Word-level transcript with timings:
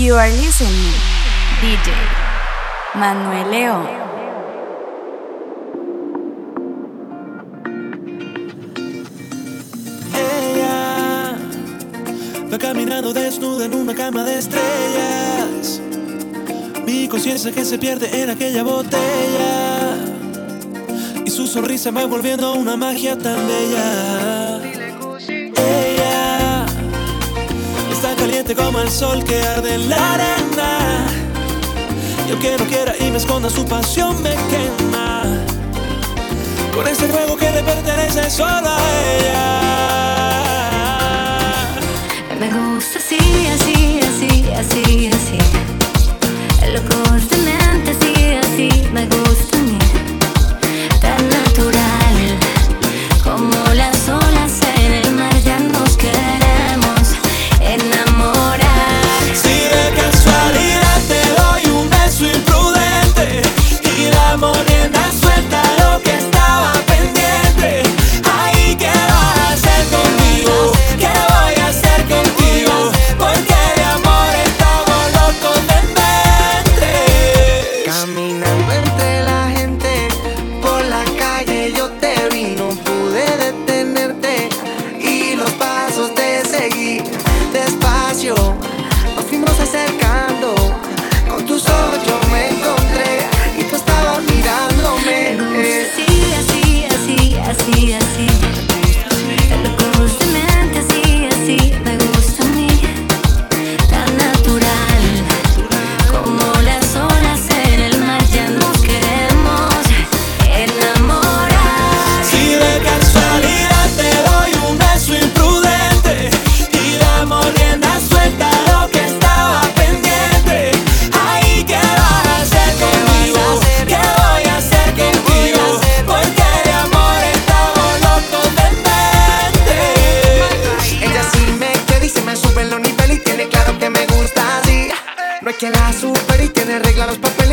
You 0.00 0.16
are 0.16 0.30
listening. 0.30 0.94
DJ 1.60 1.92
Manuel 2.94 3.52
Ella 10.14 11.36
Va 12.50 12.56
caminando 12.56 13.12
desnuda 13.12 13.66
en 13.66 13.74
una 13.74 13.94
cama 13.94 14.24
de 14.24 14.38
estrellas. 14.38 15.82
Mi 16.86 17.06
conciencia 17.06 17.52
que 17.52 17.66
se 17.66 17.76
pierde 17.76 18.22
en 18.22 18.30
aquella 18.30 18.62
botella. 18.62 19.98
Y 21.26 21.30
su 21.30 21.46
sonrisa 21.46 21.90
va 21.90 22.06
volviendo 22.06 22.54
una 22.54 22.74
magia 22.74 23.18
tan 23.18 23.46
bella. 23.46 24.49
caliente 28.40 28.54
como 28.62 28.80
el 28.80 28.90
sol 28.90 29.22
que 29.24 29.42
arde 29.42 29.74
en 29.74 29.88
la 29.88 30.14
arena. 30.14 31.06
Y 32.26 32.30
el 32.32 32.38
que 32.38 32.56
no 32.56 32.64
quiera 32.64 32.94
y 32.98 33.10
me 33.10 33.18
esconda 33.18 33.50
su 33.50 33.66
pasión 33.66 34.22
me 34.22 34.30
quema. 34.30 35.24
Con 36.74 36.86
ese 36.86 37.08
fuego 37.08 37.36
que 37.36 37.50
le 37.50 37.62
pertenece 37.62 38.30
solo 38.30 38.68
a 38.68 38.78
ella. 39.16 39.46
Me 42.38 42.48
gusta 42.48 42.98
así, 42.98 43.18
así, 43.54 44.00
así, 44.08 44.44
así, 44.56 45.10
así. 45.12 45.38
Loco, 46.72 46.96
demente, 47.30 47.90
así, 47.90 48.14
así. 48.42 48.68
Me 48.92 49.06
gusta 49.06 49.58
a 49.58 49.60
mí. 49.60 49.79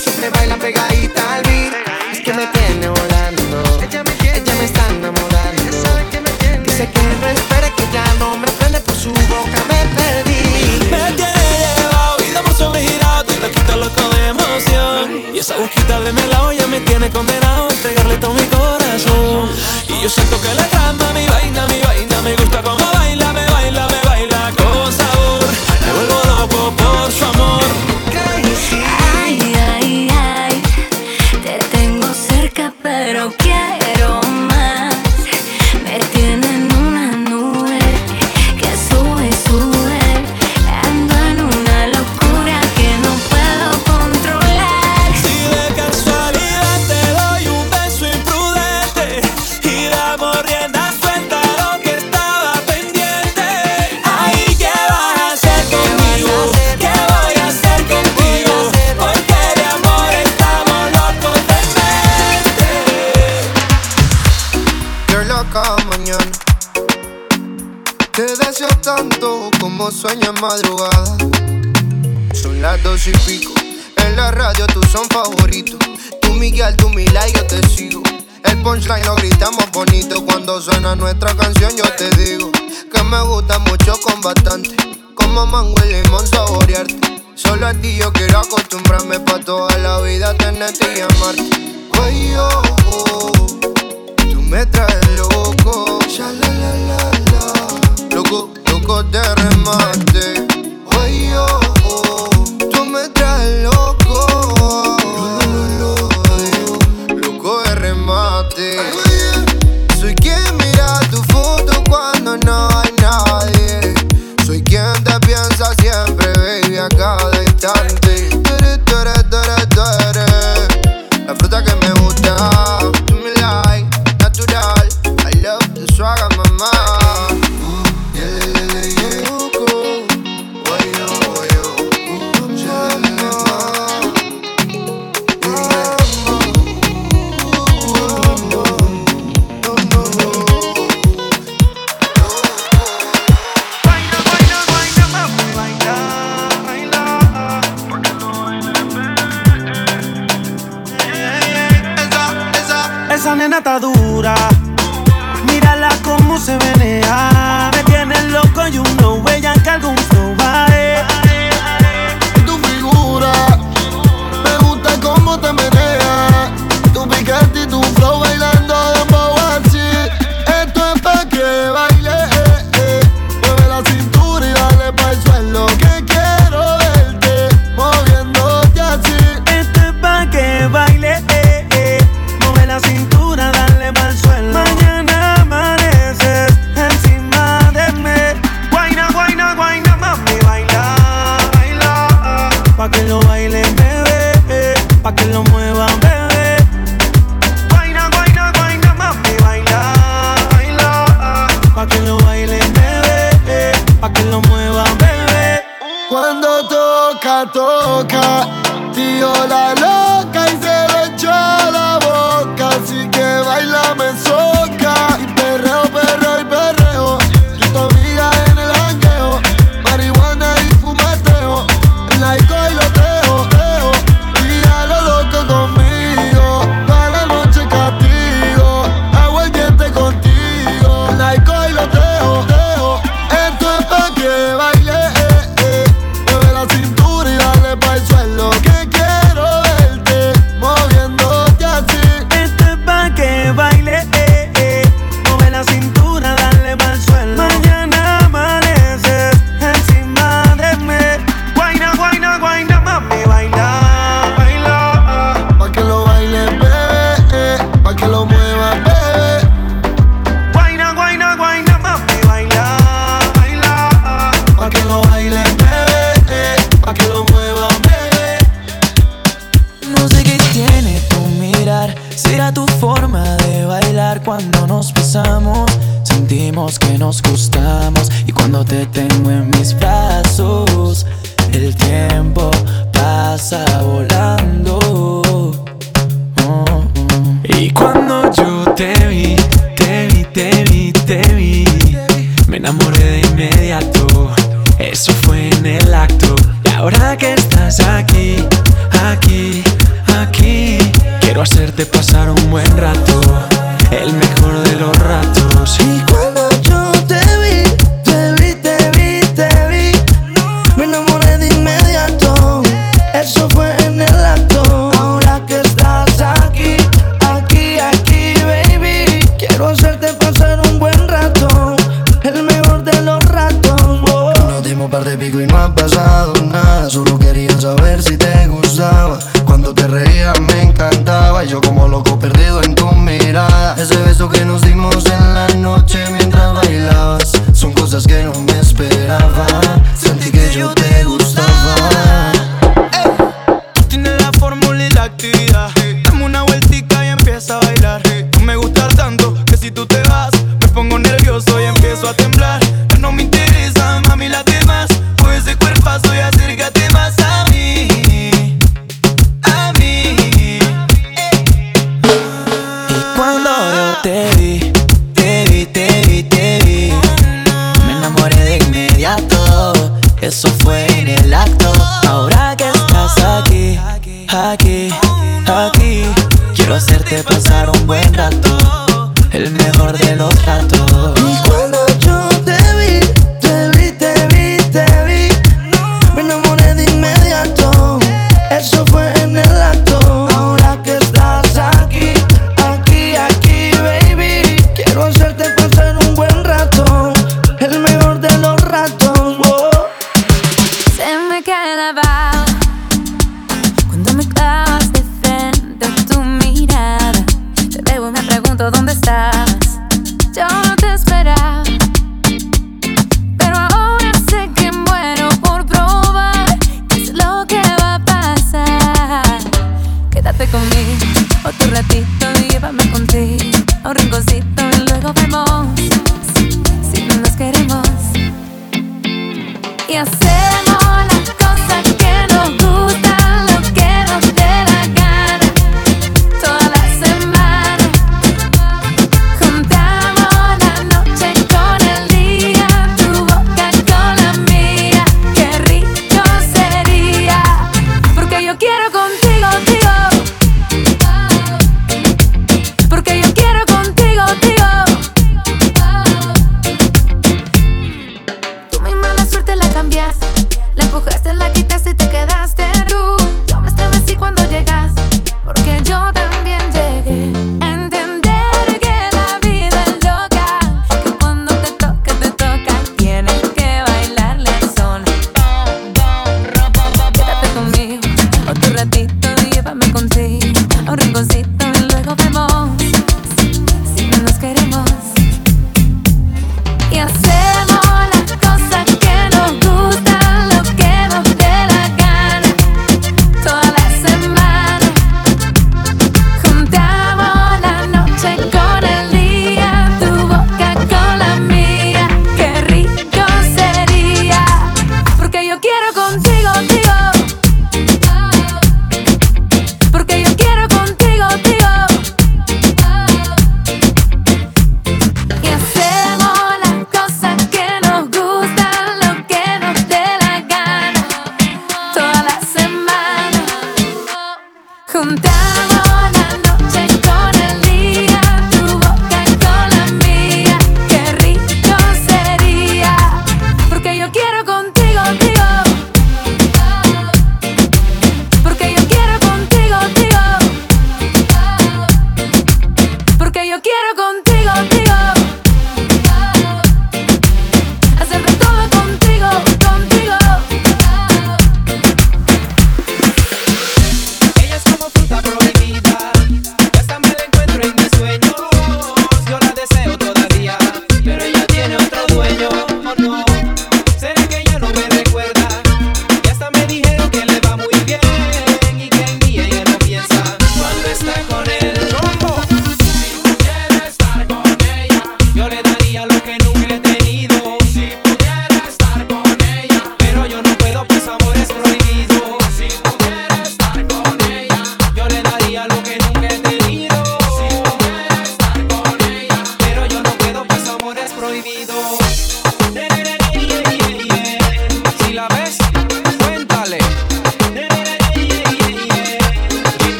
siempre 0.00 0.29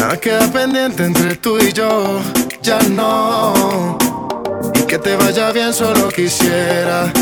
Nada 0.00 0.16
queda 0.16 0.50
pendiente 0.50 1.04
entre 1.04 1.36
tú 1.36 1.58
y 1.58 1.74
yo, 1.74 2.22
ya 2.62 2.78
no. 2.88 3.98
Y 4.74 4.80
que 4.84 4.98
te 4.98 5.14
vaya 5.14 5.52
bien 5.52 5.74
solo 5.74 6.08
quisiera. 6.08 7.12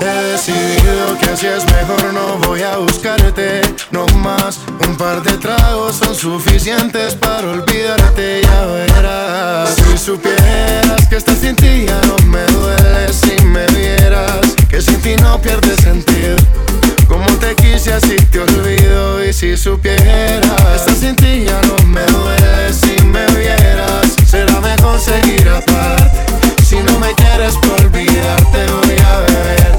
He 0.00 0.32
decidido 0.32 1.18
que 1.20 1.28
así 1.28 1.46
es 1.46 1.66
mejor, 1.66 2.14
no 2.14 2.38
voy 2.48 2.62
a 2.62 2.78
buscarte, 2.78 3.60
no 3.90 4.06
más. 4.16 4.60
Un 4.88 4.96
par 4.96 5.22
de 5.22 5.32
tragos 5.32 5.96
son 5.96 6.14
suficientes 6.14 7.14
para 7.16 7.50
olvidarte, 7.50 8.40
ya 8.42 8.64
verás. 8.64 9.74
Si 9.74 9.98
supieras 9.98 11.06
que 11.10 11.16
estás 11.16 11.36
sin 11.36 11.54
ti, 11.54 11.84
ya 11.86 12.00
no 12.06 12.16
me 12.28 12.46
duele 12.46 13.12
si 13.12 13.44
me 13.44 13.66
vieras. 13.66 14.40
Que 14.70 14.80
sin 14.80 14.98
ti 15.02 15.16
no 15.16 15.38
pierdes 15.42 15.76
sentido 15.82 16.36
como 17.08 17.26
te 17.38 17.54
quise 17.56 17.94
así 17.94 18.16
te 18.30 18.40
olvido 18.40 19.24
y 19.24 19.32
si 19.32 19.56
supieras 19.56 20.76
Estar 20.76 20.94
sin 20.94 21.16
ti 21.16 21.44
ya 21.46 21.60
no 21.62 21.76
me 21.86 22.02
duele. 22.02 22.72
Si 22.72 23.02
me 23.04 23.26
vieras 23.38 24.14
Será 24.26 24.60
mejor 24.60 25.00
seguir 25.00 25.48
aparte. 25.48 26.18
Si 26.64 26.76
no 26.76 26.98
me 26.98 27.14
quieres 27.14 27.54
por 27.56 27.80
olvidarte 27.80 28.66
voy 28.72 28.96
a 28.98 29.20
beber. 29.20 29.78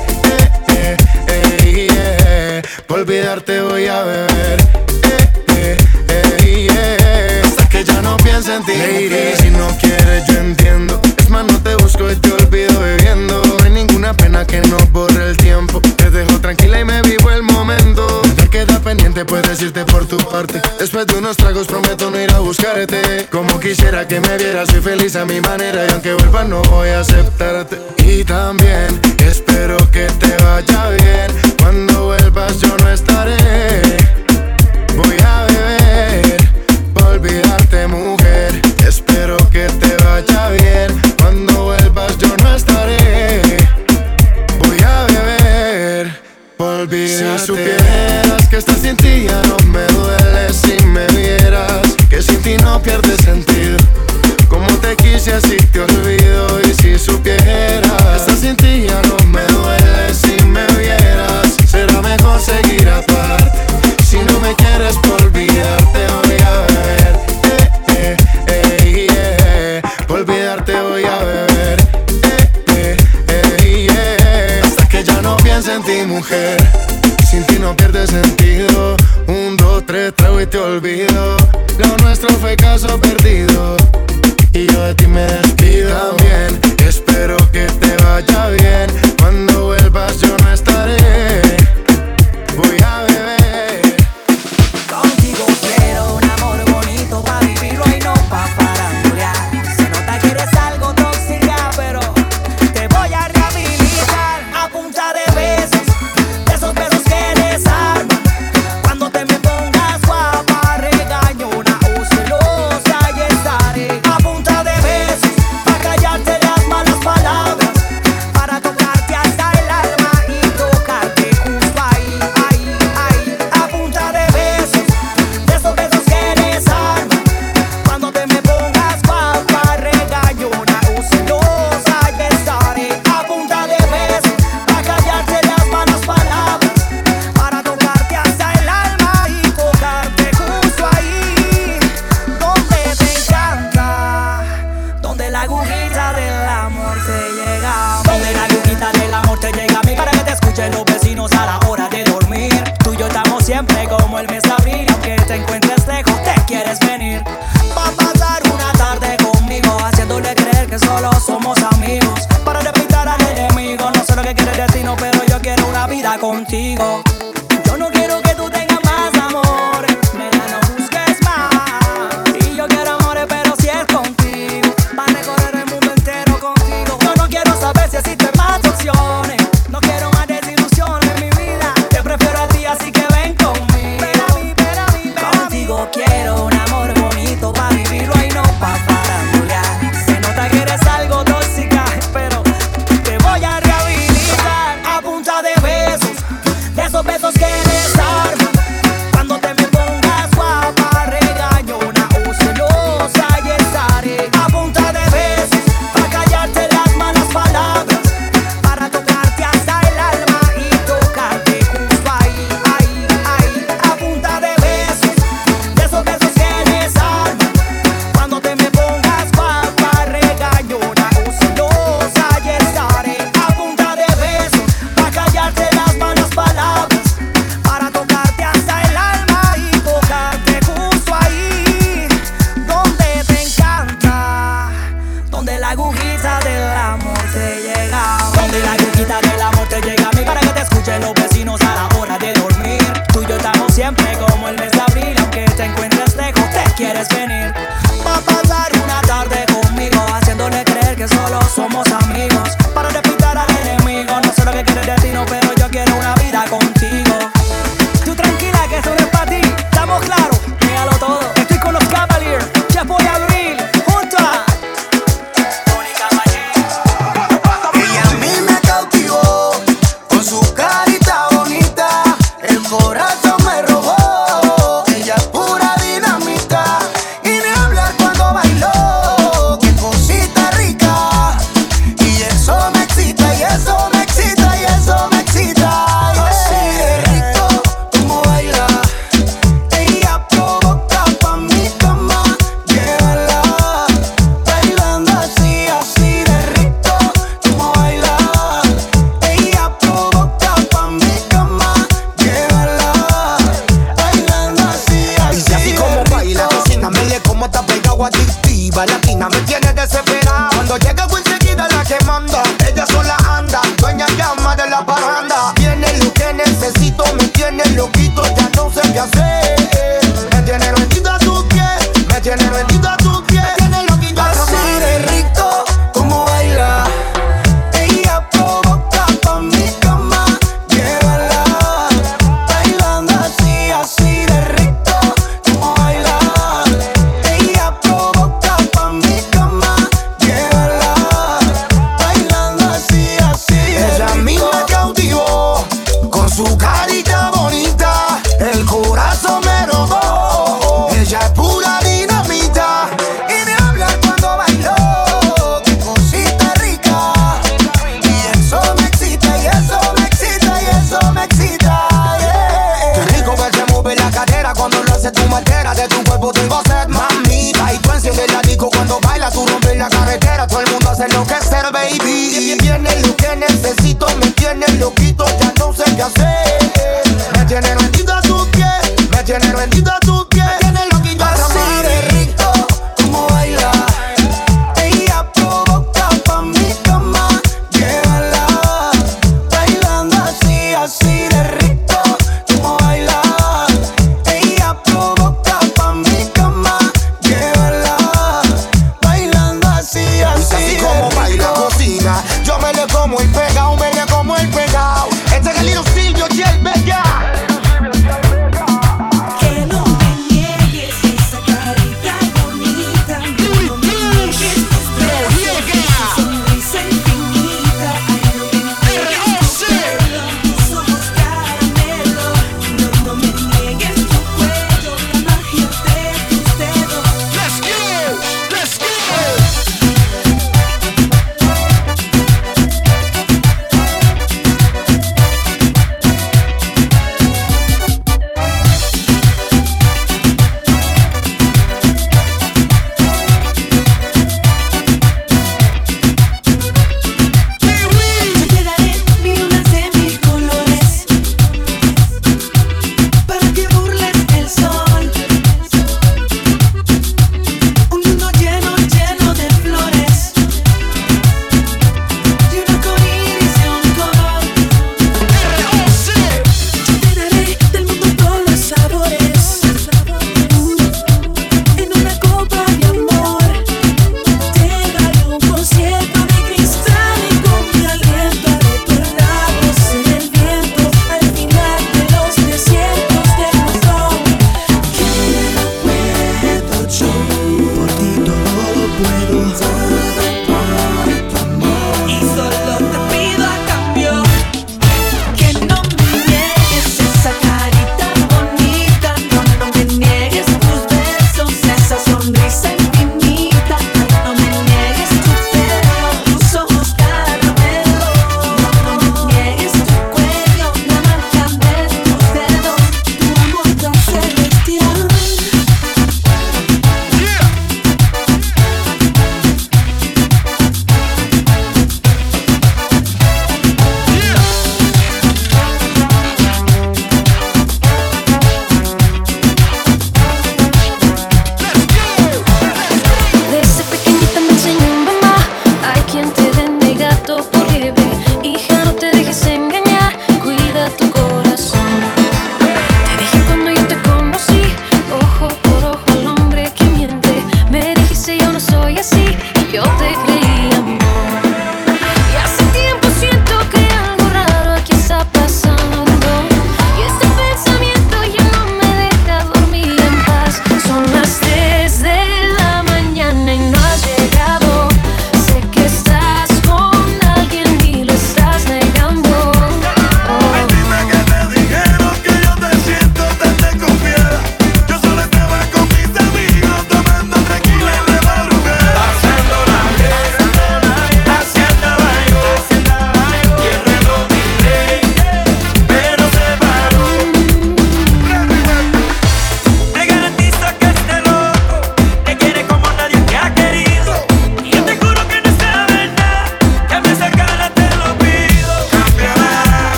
Eh, 0.70 0.98
eh, 1.28 1.88
eh. 1.92 2.62
Por 2.88 3.00
olvidarte 3.02 3.62
voy 3.62 3.86
a 3.86 4.02
beber. 4.04 4.60
Eh, 5.56 5.78
eh, 6.10 6.68
eh, 6.72 7.42
que 7.70 7.84
ya 7.84 8.02
no 8.02 8.18
piense 8.18 8.56
en 8.56 8.66
ti. 8.66 8.74
Lady, 8.76 9.36
si 9.40 9.52
no 9.52 9.68
quieres 9.80 10.26
yo 10.28 10.40
entiendo 10.40 10.89
puedes 19.30 19.62
irte 19.62 19.86
por 19.86 20.06
tu 20.08 20.18
parte. 20.18 20.62
Después 20.80 21.06
de 21.06 21.18
unos 21.18 21.38
tragos 21.38 21.68
prometo 21.68 22.10
no 22.10 22.20
ir 22.20 22.32
a 22.32 22.40
buscarte. 22.40 23.28
Como 23.32 23.60
quisiera 23.60 24.08
que 24.08 24.20
me 24.20 24.38
vieras, 24.38 24.70
soy 24.70 24.82
feliz 24.82 25.16
a 25.16 25.26
mi 25.26 25.40
manera 25.40 25.86
y 25.86 25.92
aunque 25.92 26.14
vuelva 26.14 26.44
no 26.44 26.62
voy 26.64 26.90
a 26.90 27.02
aceptarte. 27.02 27.78
Y 28.00 28.24
también 28.24 29.00
espero 29.20 29.78
que 29.92 30.08
te 30.20 30.36
vaya 30.44 30.90
bien. 30.90 31.56
Cuando 31.60 32.06
vuelvas 32.06 32.60
yo 32.60 32.76
no 32.78 32.90
estaré. 32.90 33.89
mujer. 76.20 76.58
Sin 77.30 77.46
ti 77.46 77.58
no 77.60 77.74
pierde 77.76 78.06
sentido. 78.06 78.98
Un, 79.28 79.56
dos, 79.56 79.86
tres, 79.86 80.14
trago 80.14 80.42
y 80.42 80.46
te 80.46 80.58
olvido. 80.58 81.38
Lo 81.78 81.98
nuestro 82.04 82.30
fue 82.42 82.58
caso 82.58 83.00
perdido. 83.00 83.78
Y 84.52 84.68
yo 84.68 84.82
de 84.84 84.96
ti 84.96 85.08
me 85.08 85.22
despido. 85.22 85.90
También 85.98 86.60
espero 86.86 87.38
que 87.54 87.66
te 87.82 87.96
vaya 88.04 88.50
bien. 88.50 88.89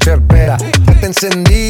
Espera. 0.00 0.56
Ya 0.86 1.00
te 1.00 1.06
encendí 1.06 1.65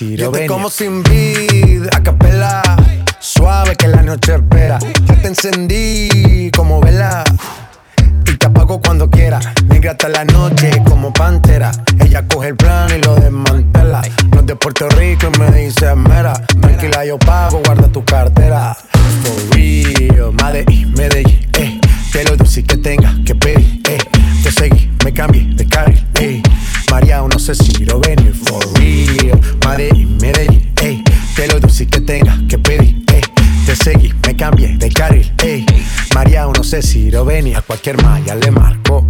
Lo 0.00 0.32
venir. 0.32 0.48
como 0.48 0.70
sin 0.70 1.04
vid, 1.04 1.86
a 1.92 2.02
capela. 2.02 2.62
Suave 3.20 3.76
que 3.76 3.86
la 3.86 4.02
noche 4.02 4.34
espera. 4.34 4.80
Ya 4.80 5.22
te 5.22 5.28
encendí 5.28 6.50
como 6.50 6.80
vela. 6.80 7.22
Y 8.26 8.36
te 8.36 8.46
apago 8.46 8.80
cuando 8.80 9.08
quiera. 9.08 9.38
Negra 9.68 9.92
hasta 9.92 10.08
la 10.08 10.24
noche 10.24 10.82
como 10.84 11.12
pantera. 11.12 11.70
Ella 12.00 12.26
coge 12.26 12.48
el 12.48 12.56
plano 12.56 12.96
y 12.96 13.02
lo 13.02 13.13
Si 36.82 37.08
lo 37.08 37.24
venía. 37.24 37.62
Cualquier 37.62 38.02
malla 38.02 38.34
le 38.34 38.50
marco. 38.50 39.06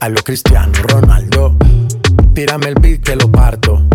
A 0.00 0.08
lo 0.08 0.20
Cristiano 0.24 0.72
Ronaldo. 0.82 1.56
Tírame 2.34 2.66
el 2.66 2.74
beat 2.74 3.02
que 3.02 3.14
lo 3.14 3.30
parto. 3.30 3.86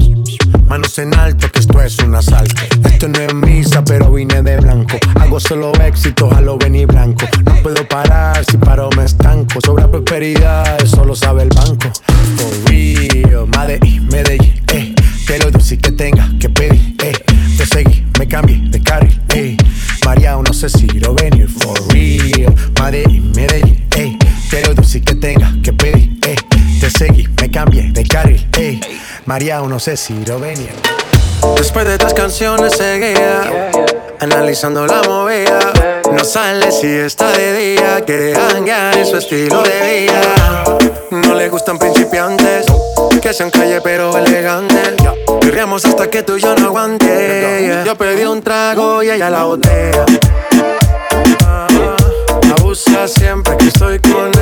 Manos 0.69 0.97
en 0.99 1.13
alto, 1.13 1.51
que 1.51 1.59
esto 1.59 1.81
es 1.81 1.99
un 1.99 2.15
asalto. 2.15 2.61
Esto 2.85 3.09
no 3.09 3.19
es 3.19 3.33
misa, 3.33 3.83
pero 3.83 4.11
vine 4.13 4.41
de 4.41 4.57
blanco. 4.57 4.97
Hago 5.19 5.41
solo 5.41 5.73
éxito, 5.73 6.33
a 6.33 6.39
lo 6.39 6.57
venir 6.57 6.87
blanco. 6.87 7.25
No 7.45 7.55
puedo 7.61 7.85
parar, 7.85 8.45
si 8.45 8.57
paro 8.57 8.89
me 8.95 9.03
estanco. 9.03 9.59
Sobra 9.65 9.91
prosperidad, 9.91 10.81
eso 10.81 11.03
lo 11.03 11.15
sabe 11.15 11.43
el 11.43 11.49
banco. 11.49 11.89
For 12.37 12.69
real, 12.69 13.45
Medellín, 13.47 14.07
Medellín, 14.07 14.63
eh. 14.73 14.95
Quiero 15.27 15.51
dulce 15.51 15.77
que 15.77 15.91
tenga 15.91 16.29
que 16.39 16.49
pedir, 16.49 16.95
eh. 17.03 17.24
Seguí, 17.75 18.05
me 18.17 18.25
cambié 18.25 18.57
de 18.69 18.81
carril, 18.81 19.19
eh. 19.33 19.57
María, 20.05 20.37
no 20.37 20.53
sé 20.53 20.69
si 20.69 20.87
lo 20.87 21.13
venir, 21.13 21.49
for 21.49 21.77
real. 21.91 22.55
Medellín, 22.81 23.33
Medellín, 23.35 23.85
eh. 23.97 24.17
Quiero 24.49 24.73
dulce 24.73 25.01
que 25.01 25.13
tenga 25.15 25.53
que 25.61 25.73
pedir, 25.73 26.17
eh. 26.25 26.54
Te 26.85 26.91
seguí, 26.91 27.27
me 27.41 27.49
cambié 27.49 27.89
de 27.91 28.03
carril, 28.03 28.47
eh. 28.59 28.79
María, 29.25 29.59
no 29.59 29.79
sé 29.79 29.97
si 29.97 30.23
lo 30.23 30.37
venir. 30.39 30.69
Después 31.57 31.87
de 31.87 31.97
tres 31.97 32.13
canciones 32.13 32.73
seguidas, 32.77 33.47
analizando 34.19 34.85
la 34.85 35.01
movida, 35.01 35.57
no 36.13 36.23
sale 36.23 36.71
si 36.71 36.85
está 36.85 37.31
de 37.31 37.57
día, 37.57 38.01
quiere 38.05 38.35
hanguear 38.35 38.95
en 38.99 39.05
su 39.07 39.17
estilo 39.17 39.63
de 39.63 40.03
vida. 40.05 40.63
No 41.09 41.33
le 41.33 41.49
gustan 41.49 41.79
principiantes, 41.79 42.67
que 43.19 43.33
sean 43.33 43.49
calle 43.49 43.81
pero 43.81 44.15
elegantes. 44.15 44.93
Querríamos 45.41 45.83
hasta 45.85 46.07
que 46.07 46.21
tú 46.21 46.37
y 46.37 46.41
yo 46.41 46.55
no 46.55 46.67
aguante. 46.67 47.81
Yo 47.83 47.97
pedí 47.97 48.25
un 48.25 48.43
trago 48.43 49.01
y 49.01 49.09
ella 49.09 49.31
la 49.31 49.45
botella. 49.45 50.05
Ah, 51.47 51.67
Abusa 52.59 53.07
siempre 53.07 53.57
que 53.57 53.69
estoy 53.69 53.97
con 53.97 54.34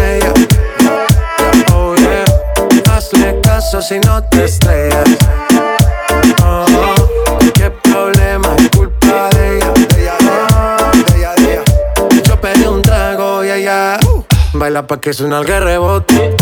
si 3.83 3.99
no 3.99 4.23
te 4.23 4.45
estrellas. 4.45 5.03
Oh, 6.41 6.65
qué 7.53 7.69
problema 7.69 8.55
es 8.57 8.69
culpa 8.69 9.29
de 9.31 9.57
ella. 9.57 9.73
Yo 12.23 12.39
pedí 12.39 12.65
un 12.65 12.81
trago 12.81 13.43
y 13.43 13.49
ella 13.49 13.97
baila 14.53 14.87
pa' 14.87 15.01
que 15.01 15.11
suena 15.11 15.39
el 15.39 15.47
rebote. 15.47 16.33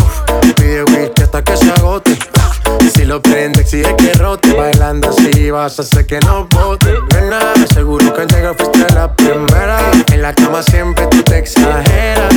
Pide 0.54 0.84
whisky 0.84 1.22
hasta 1.22 1.42
que 1.42 1.56
se 1.56 1.72
agote. 1.72 2.16
Si 2.94 3.04
lo 3.04 3.20
prende, 3.20 3.62
exige 3.62 3.96
que 3.96 4.12
rote. 4.14 4.52
Bailando 4.52 5.08
así 5.08 5.50
vas 5.50 5.80
a 5.80 5.82
hacer 5.82 6.06
que 6.06 6.20
no 6.20 6.46
bote. 6.48 6.94
Nena, 7.12 7.54
seguro 7.74 8.14
que 8.14 8.22
al 8.22 8.28
llegar 8.28 8.54
fuiste 8.56 8.86
la 8.94 9.12
primera. 9.16 9.80
En 10.12 10.22
la 10.22 10.32
cama 10.32 10.62
siempre 10.62 11.08
tú 11.08 11.20
te 11.24 11.38
exageras. 11.38 12.34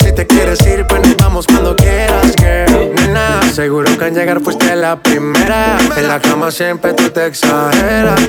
Si 0.00 0.12
te 0.12 0.26
quieres 0.26 0.60
ir, 0.66 0.84
pues 0.88 1.00
nos 1.06 1.16
vamos 1.16 1.46
cuando 1.46 1.76
quieras, 1.76 2.34
girl. 2.38 2.67
Seguro 3.58 3.98
que 3.98 4.04
al 4.04 4.14
llegar 4.14 4.40
fuiste 4.40 4.76
la 4.76 5.02
primera. 5.02 5.78
En 5.96 6.06
la 6.06 6.20
cama 6.20 6.48
siempre 6.48 6.92
tú 6.92 7.10
te 7.10 7.26
exageras. 7.26 8.20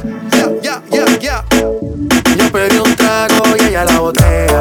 Yo 0.64 2.52
pedí 2.52 2.80
un 2.80 2.96
trago 2.96 3.44
y 3.60 3.66
ella 3.66 3.86
la 3.86 4.00
botella. 4.00 4.60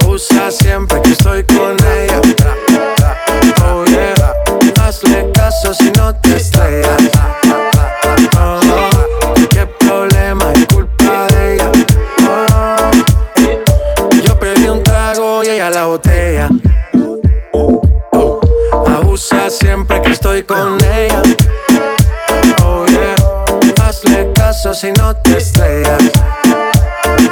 Abusa 0.00 0.48
siempre 0.52 1.02
que 1.02 1.10
estoy 1.10 1.42
con 1.42 1.76
ella. 1.98 2.20
Oh 3.66 3.84
yeah, 3.84 4.14
hazle 4.80 5.32
caso 5.34 5.74
si 5.74 5.90
no 5.98 6.14
te 6.14 6.36
estrellas. 6.36 7.43
estoy 20.34 20.42
con 20.42 20.78
ella. 20.84 21.22
Oh 22.64 22.84
yeah, 22.86 23.14
hazle 23.82 24.32
caso 24.34 24.74
si 24.74 24.90
no 24.92 25.14
te 25.16 25.36
estrellas. 25.38 26.02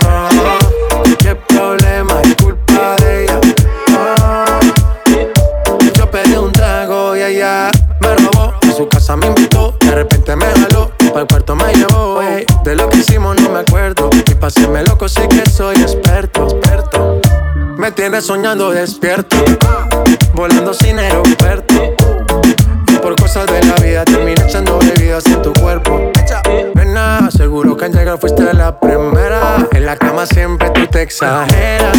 No, 0.00 1.16
qué 1.18 1.34
problema 1.34 2.20
es 2.22 2.36
culpa 2.36 2.94
de 3.00 3.24
ella. 3.24 3.40
Oh, 3.98 5.78
yo 5.94 6.10
pedí 6.10 6.36
un 6.36 6.52
trago 6.52 7.16
y 7.16 7.22
ella 7.22 7.70
me 8.00 8.14
robó. 8.14 8.54
A 8.62 8.72
su 8.72 8.88
casa 8.88 9.16
me 9.16 9.26
invitó, 9.26 9.76
de 9.80 9.90
repente 9.90 10.36
me 10.36 10.46
jaló. 10.46 10.92
Para 10.98 11.22
el 11.22 11.26
cuarto 11.26 11.56
me 11.56 11.74
llevó, 11.74 12.20
de 12.64 12.76
lo 12.76 12.88
que 12.88 12.98
hicimos 12.98 13.40
no 13.40 13.50
me 13.50 13.60
acuerdo. 13.60 14.10
Y 14.30 14.34
paséme 14.34 14.84
loco, 14.84 15.08
sí 15.08 15.22
que 15.28 15.48
soy 15.50 15.76
experto, 15.76 16.44
experto. 16.44 17.20
Me 17.76 17.90
tienes 17.90 18.26
soñando 18.26 18.70
despierto, 18.70 19.36
volando 20.34 20.72
sin 20.72 21.00
aeropuerto 21.00 21.96
por 23.02 23.16
cosas 23.16 23.46
de 23.46 23.60
la 23.64 23.74
vida 23.82 24.04
terminé 24.04 24.40
echando 24.46 24.78
bebidas 24.78 25.26
en 25.26 25.42
tu 25.42 25.52
cuerpo. 25.54 26.12
Nena, 26.74 27.28
seguro 27.30 27.76
que 27.76 27.86
al 27.86 27.92
llegar 27.92 28.18
fuiste 28.18 28.54
la 28.54 28.78
primera. 28.78 29.68
En 29.72 29.84
la 29.84 29.96
cama 29.96 30.24
siempre 30.24 30.70
tú 30.70 30.86
te 30.86 31.02
exageras. 31.02 31.98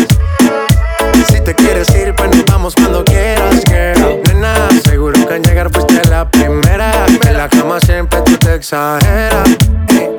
Si 1.27 1.41
te 1.41 1.53
quieres 1.53 1.93
ir, 1.95 2.15
pues 2.15 2.29
nos 2.29 2.45
vamos 2.45 2.73
cuando 2.75 3.03
quieras, 3.03 3.61
girl. 3.65 4.21
Nena, 4.27 4.69
seguro 4.85 5.27
que 5.27 5.33
al 5.33 5.41
llegar 5.41 5.69
fuiste 5.71 6.01
la 6.09 6.29
primera. 6.29 7.05
En 7.27 7.37
la 7.37 7.49
cama 7.49 7.79
siempre 7.81 8.21
tú 8.21 8.37
te 8.37 8.55
exageras. 8.55 9.49
Eh. 9.89 10.15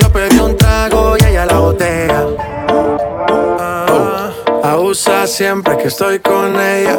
Yo 0.00 0.12
pedí 0.12 0.38
un 0.40 0.56
trago 0.56 1.16
y 1.16 1.24
ella 1.24 1.46
la 1.46 1.58
botella. 1.58 2.24
Ah, 3.60 4.32
abusa 4.64 5.28
siempre 5.28 5.76
que 5.76 5.88
estoy 5.88 6.18
con 6.18 6.60
ella. 6.60 6.98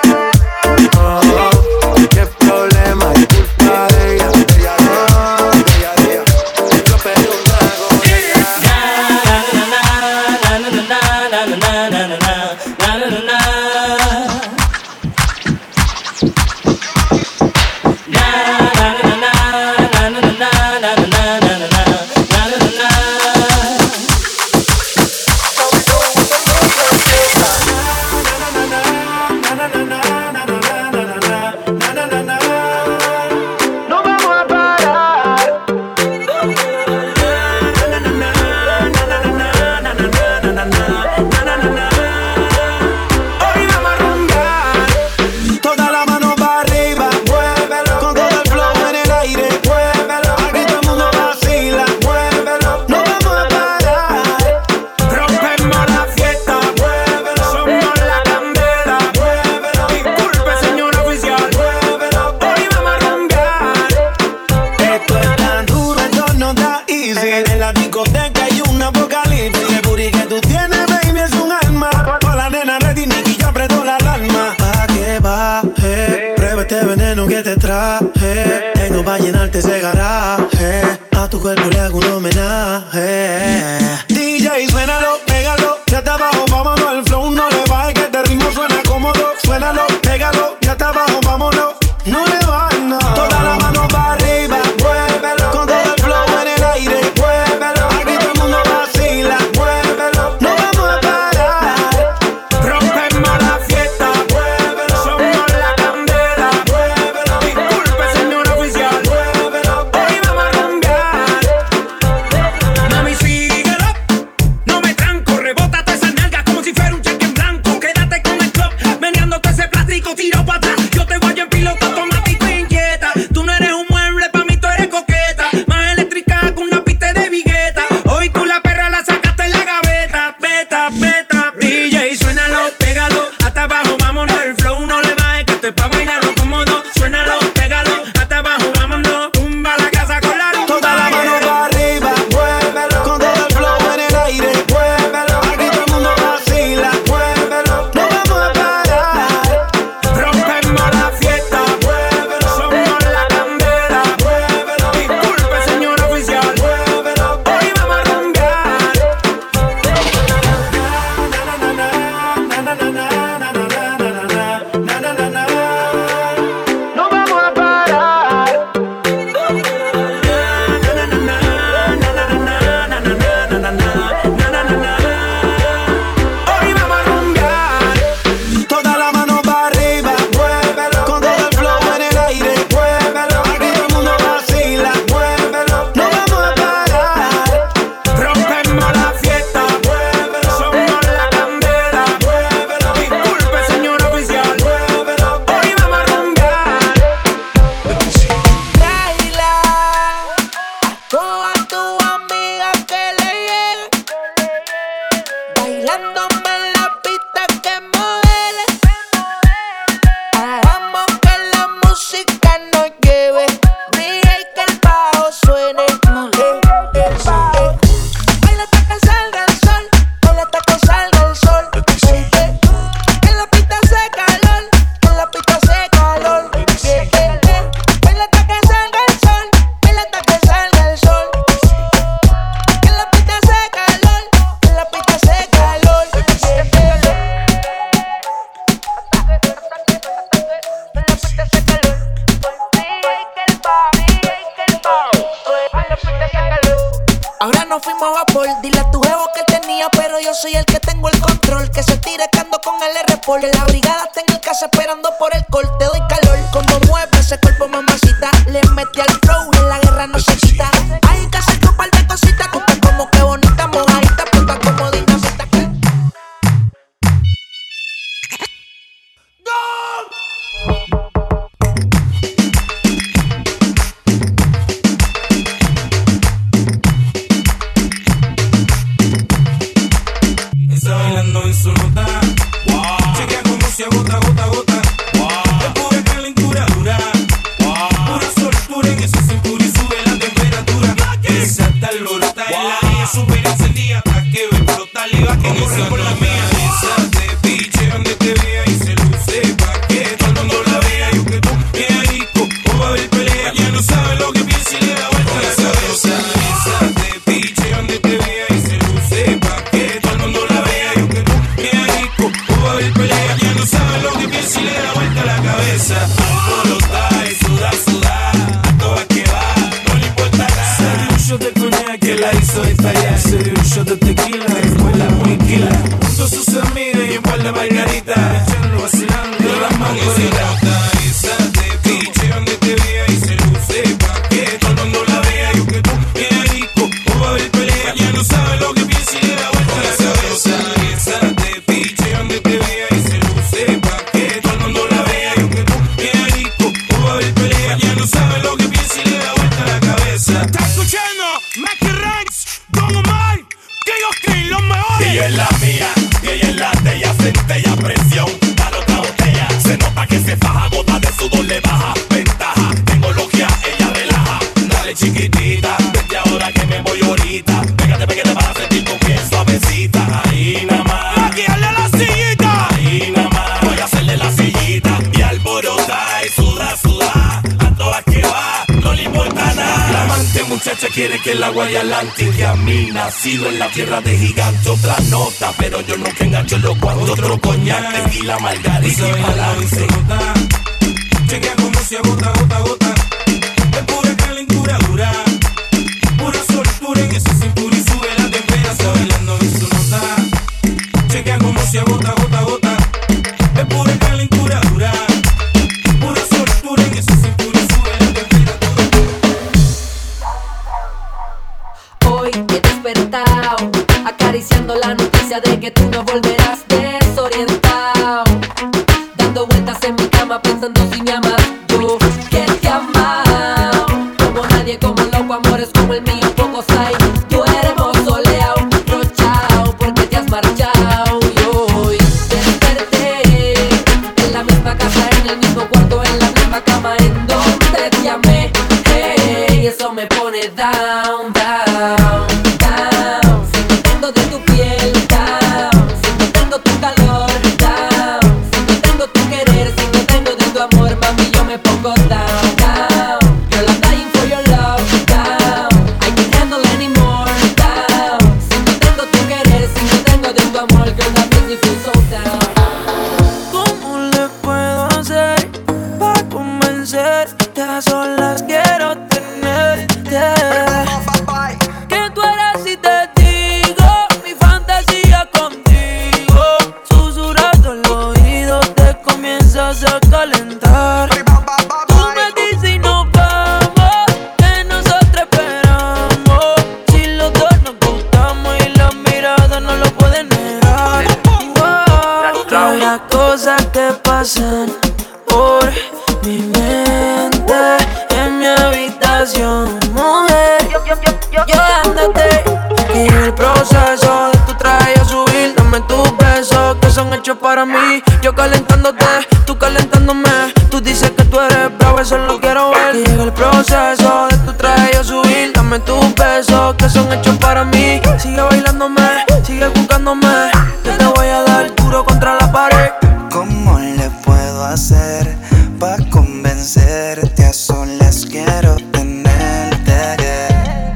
convencerte, 526.41 527.45
a 527.45 527.53
solas 527.53 528.25
quiero 528.25 528.75
tenerte. 528.91 530.17
Que, 530.17 530.91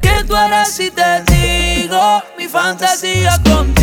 ¿Qué 0.00 0.24
tú 0.24 0.36
harás 0.36 0.70
si 0.70 0.90
te 0.90 1.22
digo 1.24 2.22
mi 2.38 2.46
fantasía 2.46 3.36
contigo? 3.42 3.79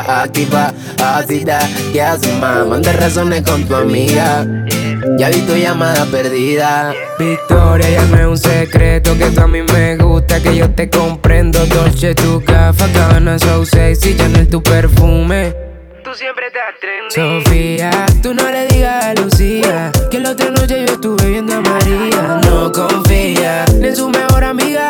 activa, 0.00 0.68
activa, 0.68 1.18
ácida 1.18 1.58
¿Qué 1.92 2.02
haces, 2.02 2.38
más? 2.38 2.66
Manda 2.66 2.92
razones 2.92 3.42
con 3.42 3.64
tu 3.64 3.74
amiga 3.74 4.46
ya 5.16 5.30
vi 5.30 5.40
tu 5.42 5.54
llamada 5.56 6.04
perdida. 6.06 6.92
Victoria, 7.18 7.88
ya 7.88 8.04
no 8.04 8.18
es 8.18 8.26
un 8.26 8.38
secreto 8.38 9.16
que 9.16 9.30
tú 9.30 9.40
a 9.40 9.46
mí 9.46 9.62
me 9.62 9.96
gusta, 9.96 10.42
que 10.42 10.56
yo 10.56 10.70
te 10.70 10.90
comprendo. 10.90 11.64
Dolce, 11.66 12.14
tu 12.14 12.40
gafa, 12.40 12.86
cabana, 12.92 13.38
so 13.38 13.64
sexy, 13.64 14.16
Chanel, 14.16 14.48
tu 14.48 14.62
perfume. 14.62 15.54
Tú 16.04 16.14
siempre 16.14 16.48
estás 16.48 16.74
trendy. 16.80 17.44
Sofía, 17.44 17.90
tú 18.22 18.34
no 18.34 18.50
le 18.50 18.66
digas 18.66 19.04
a 19.04 19.14
Lucía 19.14 19.92
que 20.10 20.20
la 20.20 20.32
otra 20.32 20.50
noche 20.50 20.84
yo 20.86 20.94
estuve 20.94 21.30
viendo 21.30 21.54
a 21.54 21.60
María. 21.60 22.40
No 22.42 22.70
confía 22.72 23.64
ni 23.78 23.88
en 23.88 23.96
su 23.96 24.08
mejor 24.10 24.44
amiga 24.44 24.89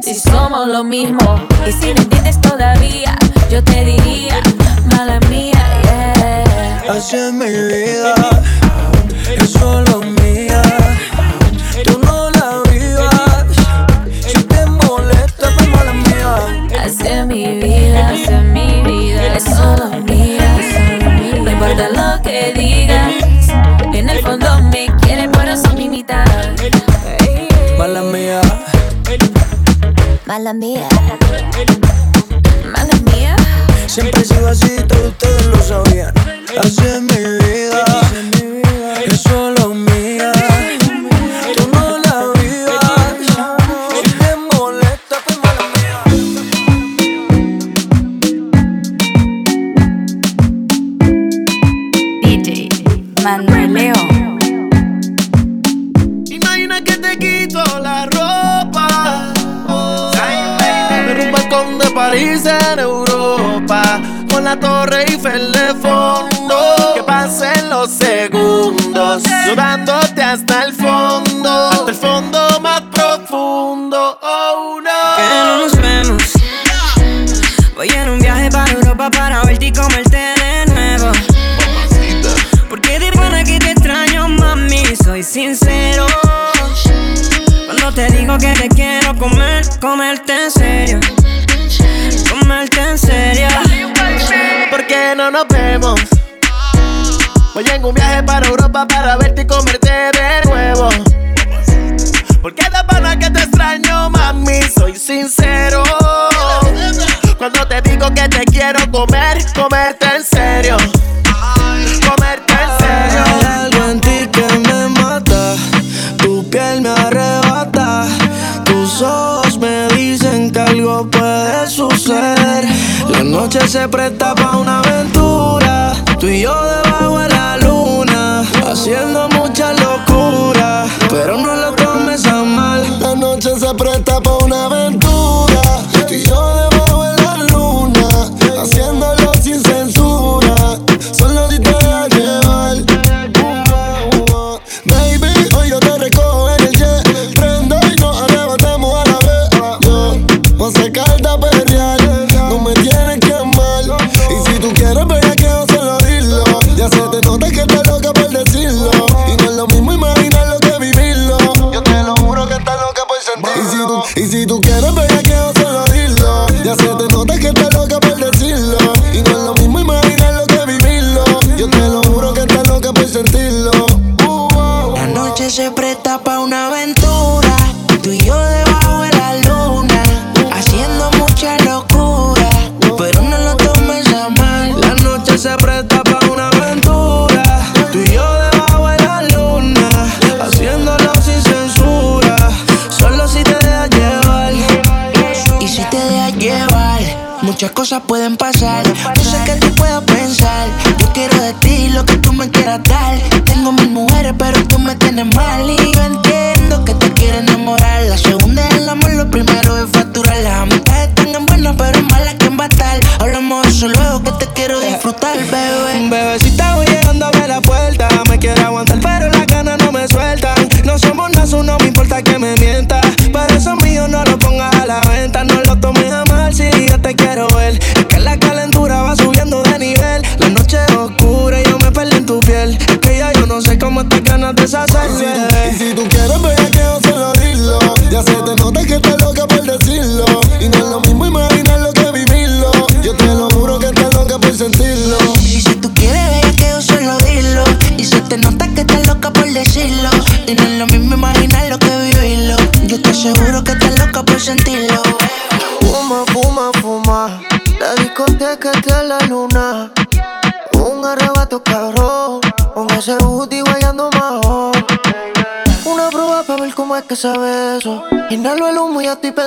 si 0.00 0.14
somos 0.14 0.68
lo 0.68 0.84
mismo 0.84 1.18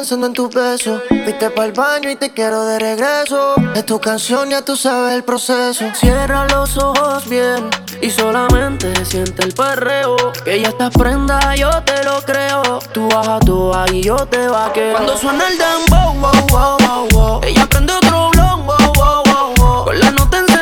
pensando 0.06 0.28
en 0.28 0.34
tus 0.34 0.54
besos. 0.54 1.02
Viste 1.10 1.50
para 1.50 1.66
el 1.66 1.72
baño 1.72 2.12
y 2.12 2.16
te 2.16 2.32
quiero 2.32 2.64
de 2.68 2.78
regreso. 2.78 3.56
Es 3.74 3.88
tu 3.88 4.00
canción, 4.00 4.52
ya 4.52 4.62
tú 4.62 4.78
sabes 4.78 5.16
el 5.16 5.24
proceso. 5.24 5.84
Cierra 5.96 6.46
los 6.48 6.78
ojos 6.78 7.28
bien 7.28 7.72
y 8.04 8.12
solamente 8.12 9.04
siente 9.04 9.44
el 9.44 9.52
perreo. 9.52 10.16
Que 10.44 10.62
ya 10.62 10.70
estás 10.70 10.92
prenda, 10.92 11.56
yo 11.56 11.72
te 11.82 12.04
lo 12.04 12.22
creo. 12.22 12.78
Tú 12.94 13.10
bajas 13.10 13.40
tú 13.48 13.72
y 13.92 14.04
yo 14.04 14.16
te 14.28 14.48
vaqueo. 14.48 14.92
Cuando 14.92 15.18
suena 15.18 15.44
el 15.48 15.58
dembow, 15.58 16.14
wow, 16.20 16.48
wow, 16.50 16.78
wow, 16.88 17.08
wow. 17.12 17.42
Ella 17.44 17.66
prende 17.66 17.94
otro 17.94 18.30
blon, 18.30 18.64
wow, 18.68 18.94
wow, 18.94 19.24
wow, 19.26 19.54
wow. 19.58 19.86
Con 19.86 20.00
la 20.00 20.12
nota 20.12 20.55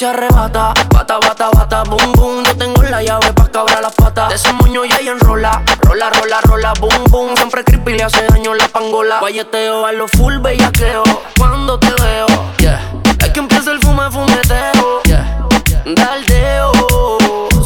se 0.00 0.06
arrebata. 0.06 0.72
Bata, 0.94 1.18
bata, 1.18 1.50
bata, 1.50 1.82
boom, 1.82 2.12
boom. 2.12 2.42
No 2.42 2.56
tengo 2.56 2.82
la 2.84 3.02
llave 3.02 3.34
pa' 3.34 3.50
cabrar 3.52 3.82
las 3.82 3.94
patas. 3.94 4.30
De 4.30 4.36
ese 4.36 4.50
moño 4.54 4.82
ya 4.86 4.96
ella 4.96 5.12
enrola. 5.12 5.62
Rola, 5.82 6.08
rola, 6.08 6.40
rola, 6.40 6.72
boom, 6.80 7.04
boom. 7.10 7.36
Siempre 7.36 7.62
creepy 7.64 7.98
le 7.98 8.04
hace 8.04 8.24
daño 8.28 8.54
la 8.54 8.66
pangola. 8.68 9.20
Guayeteo 9.20 9.84
a 9.84 9.92
lo 9.92 10.08
full 10.08 10.38
bellaqueo. 10.38 11.02
Cuando 11.36 11.78
te 11.78 11.92
veo, 12.02 12.26
yeah. 12.60 12.80
Es 13.18 13.28
que 13.28 13.40
empieza 13.40 13.72
el 13.72 13.80
fume, 13.80 14.10
fumeteo, 14.10 15.02
yeah. 15.04 15.46
Daldeo, 15.84 16.72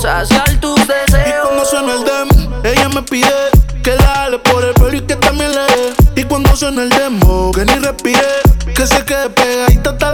saciar 0.02 0.56
tus 0.56 0.80
deseos. 0.88 1.28
Y 1.28 1.46
cuando 1.46 1.64
suena 1.64 1.92
el 1.94 2.04
demo, 2.04 2.60
ella 2.64 2.88
me 2.88 3.02
pide 3.02 3.30
que 3.84 3.94
dale 3.94 4.40
por 4.40 4.64
el 4.64 4.74
pelo 4.74 4.92
y 4.92 5.02
que 5.02 5.14
también 5.14 5.52
le 5.52 5.60
dé. 5.60 5.94
Y 6.16 6.24
cuando 6.24 6.56
suena 6.56 6.82
el 6.82 6.88
demo, 6.88 7.52
que 7.52 7.64
ni 7.64 7.74
respire, 7.74 8.26
que 8.74 8.86
se 8.88 9.04
quede 9.04 9.30
pegadita 9.30 9.90
hasta 9.90 10.13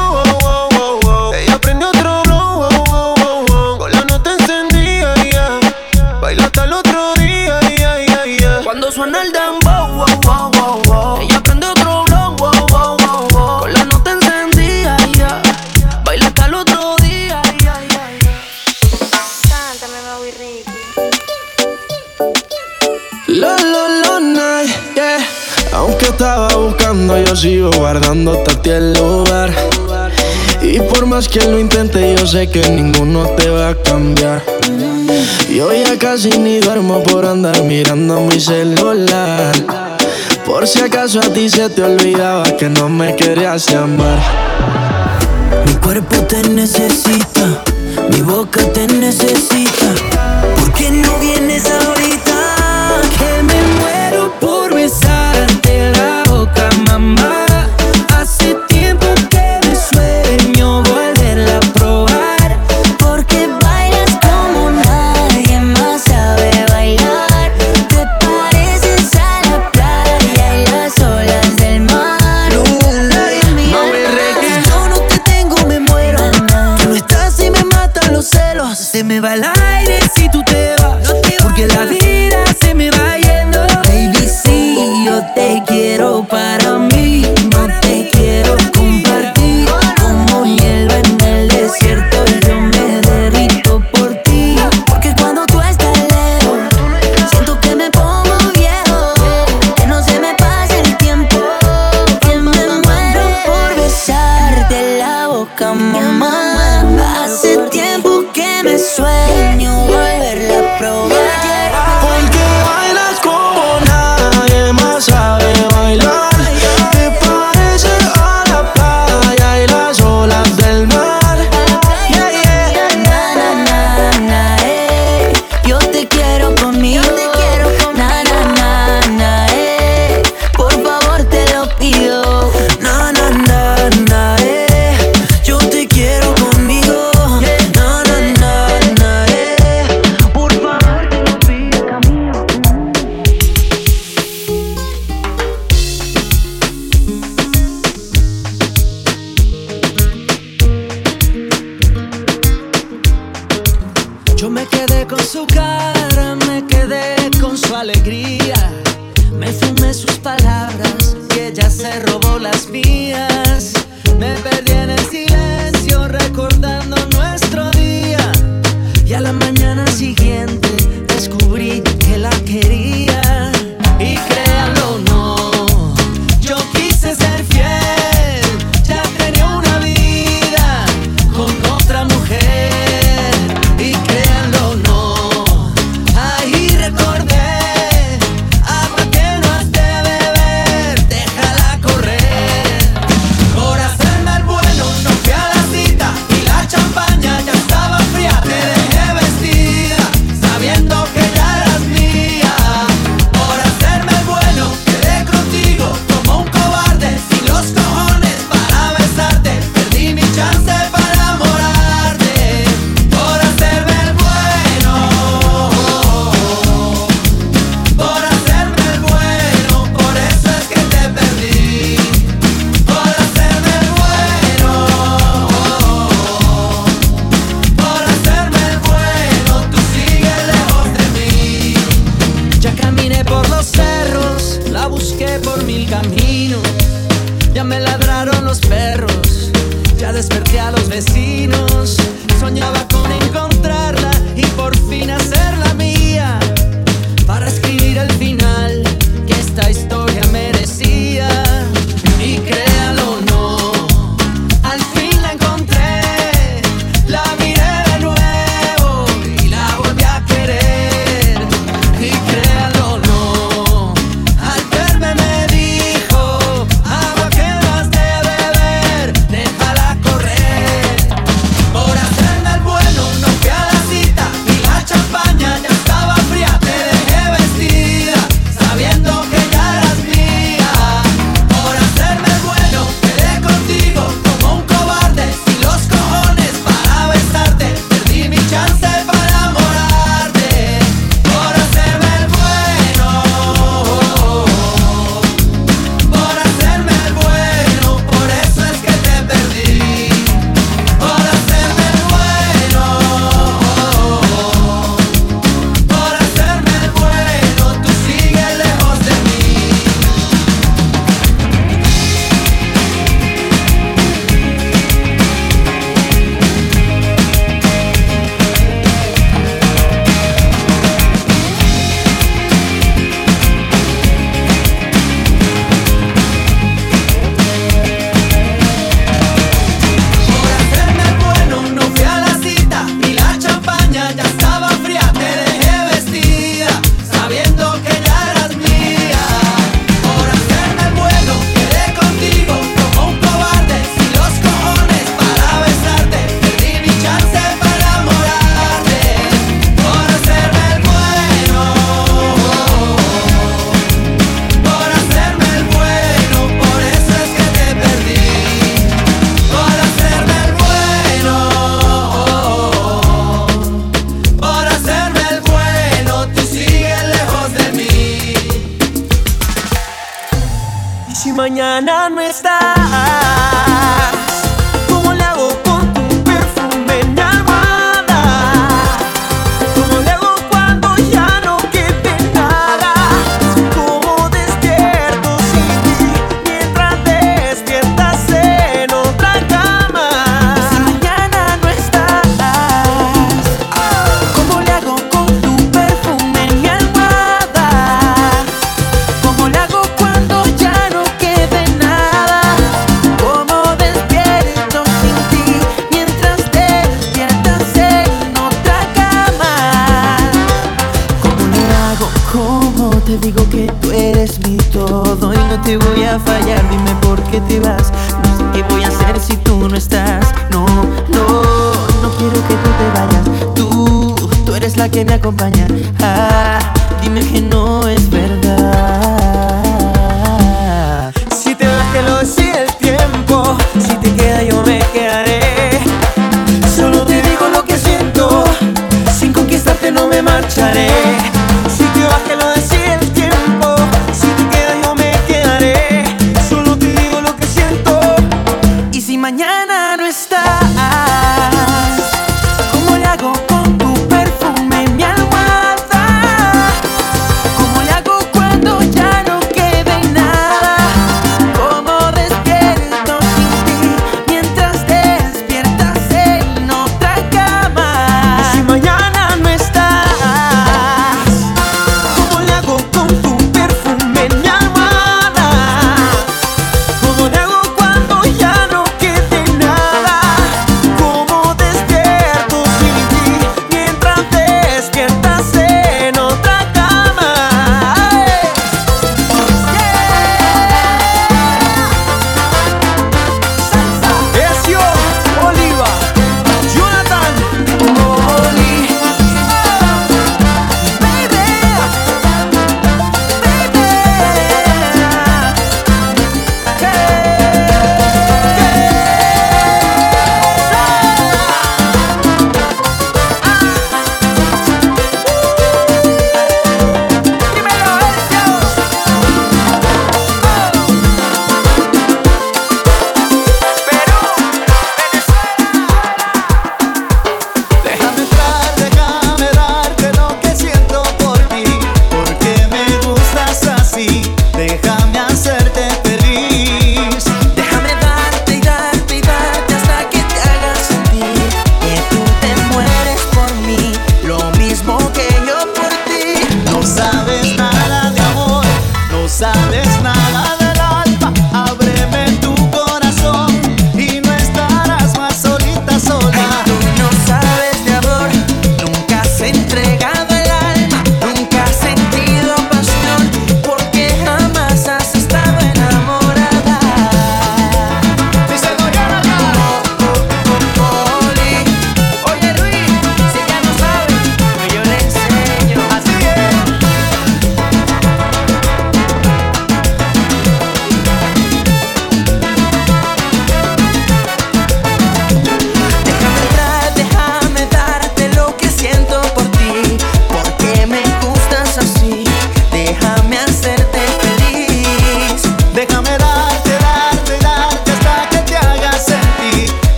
yo 27.17 27.35
sigo 27.35 27.71
guardando 27.71 28.33
a 28.33 28.61
ti 28.61 28.69
el 28.69 28.93
lugar. 28.93 29.53
Y 30.61 30.79
por 30.79 31.05
más 31.05 31.27
que 31.27 31.41
lo 31.47 31.59
intente, 31.59 32.15
yo 32.17 32.25
sé 32.25 32.49
que 32.49 32.69
ninguno 32.69 33.25
te 33.37 33.49
va 33.49 33.69
a 33.69 33.75
cambiar. 33.75 34.43
Yo 35.49 35.71
ya 35.73 35.97
casi 35.97 36.29
ni 36.37 36.59
duermo 36.59 37.03
por 37.03 37.25
andar 37.25 37.63
mirando 37.63 38.21
mi 38.21 38.39
celular. 38.39 39.53
Por 40.45 40.67
si 40.67 40.79
acaso 40.79 41.19
a 41.19 41.33
ti 41.33 41.49
se 41.49 41.69
te 41.69 41.83
olvidaba 41.83 42.43
que 42.57 42.69
no 42.69 42.89
me 42.89 43.15
querías 43.15 43.67
llamar. 43.67 44.19
Mi 45.65 45.73
cuerpo 45.75 46.15
te 46.27 46.43
necesita, 46.49 47.63
mi 48.09 48.21
boca 48.21 48.61
te 48.73 48.87
necesita. 48.87 49.93
¿Por 50.57 50.73
qué 50.73 50.91
no 50.91 51.19
vienes 51.19 51.69
ahorita? 51.69 52.10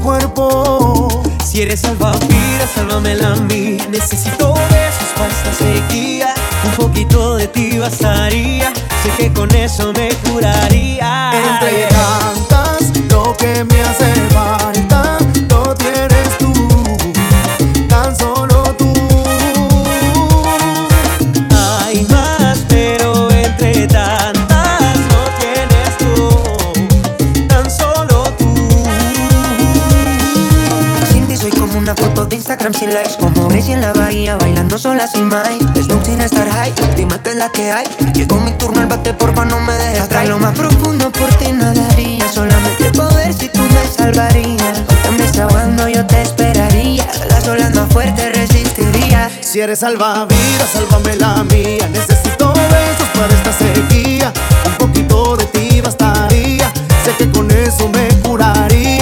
cuerpo. 0.00 1.08
Si 1.44 1.62
eres 1.62 1.80
salvavidas, 1.80 2.70
sálvamela 2.74 3.34
a 3.34 3.36
mí. 3.36 3.78
Necesito 3.90 4.54
besos 4.54 5.08
para 5.16 5.28
esta 5.28 5.52
sequía. 5.52 6.34
Un 6.64 6.72
poquito 6.72 7.36
de 7.36 7.48
ti 7.48 7.78
bastaría. 7.78 8.72
Sé 9.02 9.10
que 9.16 9.32
con 9.32 9.54
eso 9.54 9.92
me 9.92 10.08
curaría. 10.30 11.32
Entre 11.34 11.86
tantas, 11.86 12.96
lo 13.10 13.36
que 13.36 13.64
me 13.64 13.80
hace. 13.82 14.10
Instagram 32.70 32.74
sin 32.74 32.94
likes 32.94 33.16
Como 33.18 33.48
Gracie 33.48 33.74
en 33.74 33.80
la 33.80 33.92
bahía 33.92 34.36
bailando 34.36 34.78
sola 34.78 35.06
sin 35.06 35.28
Mike 35.28 35.82
Snoop 35.82 36.04
sin 36.04 36.20
estar 36.20 36.48
high, 36.48 36.72
dime 36.96 37.18
que 37.22 37.34
la 37.34 37.50
que 37.50 37.70
hay. 37.70 37.86
Llegó 38.14 38.36
mi 38.40 38.52
turno, 38.52 38.80
el 38.80 38.86
bate 38.86 39.12
porfa 39.14 39.44
no 39.44 39.60
me 39.60 39.72
dejes 39.72 40.02
atrás. 40.02 40.28
Lo 40.28 40.38
más 40.38 40.56
profundo 40.56 41.10
por 41.10 41.28
ti 41.34 41.52
nadaría 41.52 42.30
Solamente 42.32 42.90
poder 42.92 43.32
si 43.32 43.48
tú 43.48 43.60
me 43.60 43.86
salvarías. 43.96 44.82
También 45.02 45.40
ahogando 45.40 45.88
yo 45.88 46.06
te 46.06 46.22
esperaría 46.22 47.06
Las 47.28 47.46
olas 47.48 47.74
más 47.74 47.88
fuertes 47.92 48.36
resistiría. 48.36 49.30
Si 49.40 49.60
eres 49.60 49.80
salvavidas, 49.80 50.70
sálvame 50.72 51.16
la 51.16 51.42
mía. 51.44 51.88
Necesito 51.92 52.52
besos 52.52 53.08
para 53.14 53.32
esta 53.34 53.52
sequía. 53.52 54.32
Un 54.66 54.74
poquito 54.74 55.36
de 55.36 55.44
ti 55.46 55.80
bastaría. 55.80 56.70
Sé 57.04 57.14
que 57.18 57.30
con 57.30 57.50
eso 57.50 57.88
me 57.88 58.08
curaría. 58.20 58.99